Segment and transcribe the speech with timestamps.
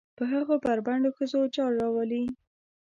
[0.17, 2.23] په هغه بربنډو ښځو جال روالي.